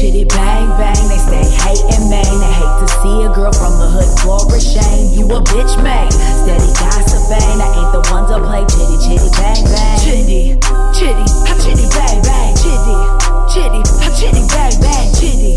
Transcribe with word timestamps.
hating, 0.00 0.28
man. 0.78 0.94
They 1.08 1.18
say 1.18 1.42
hey 1.42 1.76
and 1.94 2.06
me 2.10 2.22
they 2.22 2.52
hate 2.54 2.76
to 2.78 2.86
see 3.02 3.22
a 3.26 3.30
girl 3.34 3.52
from 3.52 3.74
the 3.82 3.88
hood 3.90 4.10
flourish. 4.22 4.74
Shame 4.74 5.14
you 5.18 5.26
a 5.34 5.40
bitch, 5.42 5.74
man. 5.82 6.10
Steady 6.12 6.70
gossiping. 6.78 7.58
I 7.58 7.68
ain't 7.74 7.90
the 7.92 8.02
one 8.14 8.26
to 8.30 8.38
play 8.46 8.62
chitty 8.70 8.96
chitty 9.02 9.28
bang 9.34 9.64
bang. 9.66 9.98
Chitty, 9.98 10.40
chitty, 10.94 11.26
ha 11.46 11.54
chitty 11.58 11.86
bang 11.90 12.20
bang. 12.22 12.54
Chitty, 12.54 12.96
chitty, 13.50 13.80
ha 13.98 14.08
chitty 14.14 14.42
bang 14.54 14.76
bang. 14.78 15.06
Chitty, 15.18 15.52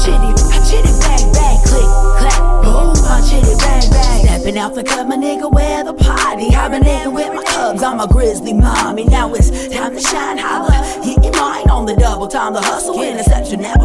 chitty, 0.00 0.30
ha 0.48 0.58
chitty 0.64 0.92
bang 1.04 1.26
bang. 1.36 1.58
Click, 1.68 1.88
clap, 2.16 2.40
boom, 2.64 2.96
ha 3.04 3.20
chitty 3.20 3.54
bang 3.60 3.86
bang. 3.92 4.20
Stepping 4.24 4.58
out 4.58 4.74
the 4.74 4.82
club, 4.82 5.08
my 5.08 5.16
nigga, 5.16 5.52
where 5.52 5.84
the 5.84 5.94
party? 5.94 6.50
Hibernating 6.50 7.12
with 7.12 7.32
my 7.34 7.44
cubs, 7.44 7.82
I'm 7.82 8.00
a 8.00 8.08
grizzly 8.08 8.52
mommy. 8.52 9.04
Now 9.04 9.32
it's 9.34 9.68
time 9.68 9.94
to 9.94 10.00
shine, 10.00 10.38
holla. 10.38 10.72
Hitting 11.04 11.32
mine 11.32 11.68
on 11.70 11.86
the 11.86 11.94
double 11.94 12.26
time, 12.26 12.54
the 12.54 12.60
hustle, 12.60 13.00
interception, 13.00 13.60
never 13.60 13.81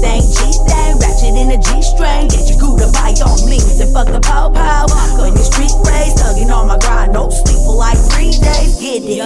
thing, 0.00 0.22
G 0.22 0.40
thing, 0.68 0.92
ratchet 1.00 1.34
in 1.36 1.50
a 1.52 1.58
G 1.58 1.68
string. 1.82 2.28
Get 2.28 2.48
your 2.48 2.58
Gouda 2.60 2.88
by 2.92 3.14
all 3.24 3.38
means 3.46 3.80
and 3.80 3.92
fuck 3.92 4.08
the 4.08 4.20
pow 4.20 4.50
pow. 4.50 4.86
When 5.20 5.32
you 5.36 5.44
street 5.44 5.72
race, 5.88 6.14
thugging 6.18 6.52
on 6.52 6.68
my 6.68 6.78
grind, 6.78 7.12
no 7.12 7.30
sleep 7.30 7.60
for 7.64 7.76
like 7.76 7.98
three 8.12 8.36
days. 8.36 8.78
Get 8.80 9.04
it, 9.04 9.20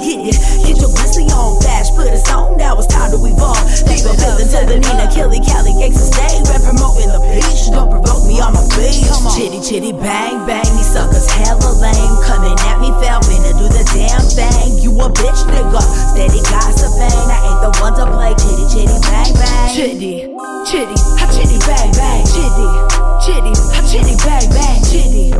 get 0.00 0.18
it, 0.22 0.36
get 0.64 0.76
your 0.80 0.92
grizzly 0.92 1.28
on 1.32 1.60
flash, 1.60 1.90
put 1.92 2.08
us 2.08 2.24
on. 2.32 2.56
Now 2.56 2.78
it's 2.78 2.88
time 2.88 3.10
to 3.12 3.18
evolve. 3.20 3.60
It 3.84 4.04
building 4.04 4.48
to 4.48 4.60
the 4.66 4.76
Nina, 4.80 5.06
Killy, 5.12 5.40
Cali, 5.40 5.72
Gangsta 5.76 6.08
stay, 6.12 6.40
rap 6.48 6.62
promoting 6.64 7.12
the 7.12 7.20
beach. 7.32 7.70
Don't 7.72 7.90
provoke 7.90 8.24
me, 8.26 8.40
I'm 8.40 8.56
a 8.56 8.64
beast. 8.72 9.12
Chitty 9.36 9.60
chitty 9.60 9.92
bang 9.92 10.23
nigga, 15.74 15.82
steady 16.10 16.40
gossiping. 16.50 17.30
I 17.30 17.38
ain't 17.42 17.60
the 17.62 17.70
one 17.80 17.94
to 17.94 18.06
play 18.06 18.34
chitty 18.38 18.64
chitty 18.70 18.98
bang 19.02 19.32
bang. 19.34 19.74
Chitty, 19.74 20.14
chitty, 20.66 20.96
ha 21.18 21.26
chitty 21.30 21.58
bang 21.66 21.90
bang. 21.92 22.22
Chitty, 22.26 22.68
chitty, 23.22 23.52
ha 23.74 23.80
chitty 23.82 24.14
bang 24.22 24.48
bang. 24.50 24.78
Chitty, 24.84 25.30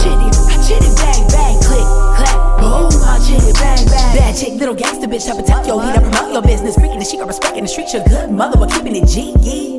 chitty, 0.00 0.28
ha 0.50 0.56
chitty 0.62 0.90
bang 0.98 1.22
bang. 1.30 1.56
Click, 1.62 1.86
clap, 2.18 2.36
oh, 2.62 2.90
boom, 2.90 3.00
ha 3.02 3.18
chitty 3.22 3.52
bang 3.54 3.84
bang. 3.86 4.16
Bad 4.16 4.36
chick, 4.36 4.54
little 4.54 4.74
gangster 4.74 5.06
bitch, 5.06 5.28
up 5.28 5.38
and 5.38 5.46
tuck 5.46 5.66
your 5.66 5.82
heat 5.82 5.96
up, 5.96 6.02
promote 6.02 6.32
your 6.32 6.42
business. 6.42 6.76
Freaking 6.76 6.98
the 6.98 7.04
she 7.04 7.16
got 7.16 7.28
respect 7.28 7.56
in 7.56 7.64
the 7.64 7.68
streets, 7.68 7.94
your 7.94 8.04
good 8.04 8.30
mother, 8.30 8.58
but 8.58 8.70
keeping 8.70 8.96
it 8.96 9.06
G. 9.06 9.34
Yeah. 9.40 9.73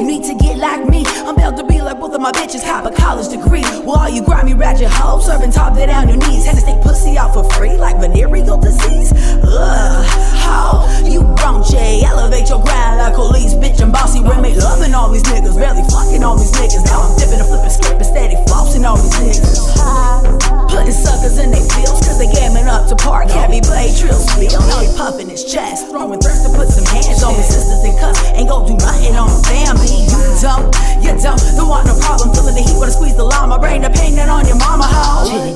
You 0.00 0.06
need 0.06 0.24
to 0.24 0.34
get 0.34 0.56
like 0.56 0.88
me. 0.88 1.04
I'm 1.28 1.36
about 1.36 1.58
to 1.58 1.64
be 1.68 1.76
like 1.82 2.00
both 2.00 2.14
of 2.14 2.22
my 2.22 2.32
bitches, 2.32 2.64
cop 2.64 2.88
a 2.88 2.90
college 2.90 3.28
degree. 3.28 3.60
Well, 3.84 4.00
all 4.00 4.08
you 4.08 4.24
grimy 4.24 4.54
ratchet 4.54 4.88
hoes, 4.88 5.26
serving 5.26 5.52
top 5.52 5.76
that 5.76 5.92
down 5.92 6.08
your 6.08 6.16
knees. 6.16 6.46
Had 6.46 6.54
to 6.54 6.62
stick 6.64 6.80
pussy 6.80 7.18
out 7.18 7.34
for 7.34 7.44
free, 7.52 7.76
like 7.76 8.00
venereal 8.00 8.56
disease. 8.56 9.12
Ugh, 9.12 10.06
how 10.40 10.88
you 11.04 11.20
raunchy? 11.44 12.00
Elevate 12.00 12.48
your 12.48 12.64
grind 12.64 12.96
like 12.96 13.12
police, 13.12 13.52
bitch. 13.52 13.82
I'm 13.82 13.92
bossy, 13.92 14.24
roommate, 14.24 14.56
loving 14.56 14.94
all 14.94 15.12
these 15.12 15.22
niggas, 15.24 15.60
barely 15.60 15.84
fucking 15.92 16.24
all 16.24 16.38
these 16.38 16.52
niggas. 16.56 16.80
Now 16.88 17.04
I'm 17.04 17.12
dipping 17.20 17.36
and 17.36 17.48
flipping, 17.52 17.68
skipping, 17.68 18.08
steady 18.08 18.36
flossing 18.48 18.88
all 18.88 18.96
these 18.96 19.20
niggas. 19.20 19.68
Putting 20.72 20.96
suckers 20.96 21.36
in 21.36 21.50
their 21.50 21.66
fields, 21.76 22.00
cause 22.00 22.16
they 22.16 22.32
gamming 22.32 22.72
up 22.72 22.88
to 22.88 22.96
park. 22.96 23.28
Heavy 23.28 23.60
blade 23.60 23.92
trill 24.00 24.16
spill. 24.16 24.64
Now 24.64 24.80
he 24.80 24.88
puffing 24.96 25.28
his 25.28 25.44
chest, 25.44 25.92
throwing 25.92 26.20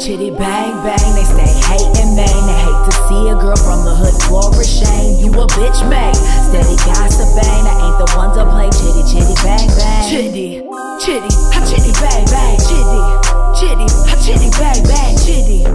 Chitty 0.05 0.29
bang 0.33 0.77
bang, 0.85 1.15
they 1.17 1.25
stay 1.25 1.49
hating, 1.65 2.13
man. 2.13 2.29
They 2.29 2.53
hate 2.61 2.85
to 2.85 2.93
see 3.09 3.25
a 3.33 3.35
girl 3.41 3.57
from 3.57 3.89
the 3.89 3.97
hood 3.97 4.13
flourish. 4.29 4.85
Shame 4.85 5.17
you 5.25 5.33
a 5.33 5.47
bitch, 5.57 5.81
man. 5.89 6.13
Steady 6.45 6.77
gossiping. 6.85 7.65
I 7.65 7.89
ain't 7.89 7.97
the 7.97 8.13
one 8.13 8.37
to 8.37 8.45
play 8.53 8.69
chitty 8.69 9.01
chitty 9.09 9.33
bang 9.41 9.65
bang. 9.65 10.05
Chitty, 10.05 10.61
chitty, 11.01 11.33
ha 11.57 11.65
chitty 11.65 11.93
bang 12.05 12.21
bang. 12.29 12.53
Chitty, 12.61 13.01
chitty, 13.57 13.89
ha 14.05 14.15
chitty 14.21 14.53
bang 14.61 14.85
bang. 14.85 15.17
Chitty, 15.17 15.65
chitty, 15.65 15.74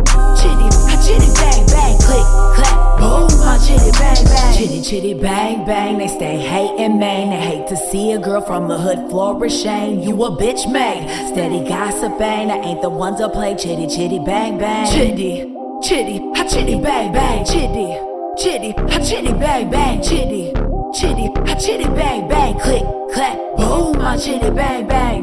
Chitty 4.70 4.82
chitty 4.84 5.14
bang 5.16 5.66
bang, 5.66 5.98
they 5.98 6.08
stay 6.08 6.38
hating, 6.38 7.00
man. 7.00 7.32
They 7.32 7.38
hate 7.38 7.68
to 7.70 7.76
see 7.76 8.12
a 8.12 8.20
girl 8.20 8.40
from 8.40 8.68
the 8.68 8.78
hood 8.78 9.10
flourish. 9.10 9.64
Shame 9.64 10.02
you 10.02 10.24
a 10.24 10.30
bitch, 10.30 10.72
man. 10.72 11.10
Steady 11.34 11.68
gossiping. 11.68 12.52
I 12.52 12.60
ain't 12.60 12.80
the 12.84 12.90
one 12.92 13.18
to 13.18 13.30
play 13.30 13.56
chitty 13.56 13.88
chitty 13.88 14.20
bang 14.20 14.60
bang. 14.60 14.86
Chitty, 14.94 15.56
chitty, 15.82 16.20
ha 16.36 16.48
chitty 16.48 16.80
bang 16.80 17.12
bang. 17.12 17.44
Chitty, 17.46 17.98
chitty, 18.38 18.72
ha 18.94 19.00
chitty 19.04 19.34
bang 19.34 19.72
bang. 19.72 20.04
Chitty, 20.04 20.54
chitty, 20.94 21.26
ha 21.50 21.56
chitty 21.56 21.86
bang 21.86 22.28
bang. 22.28 22.60
Click, 22.60 22.84
clap, 23.12 23.38
boom, 23.58 23.96
ha 23.96 24.18
chitty 24.18 24.52
bang 24.52 24.88
bang. 24.88 25.20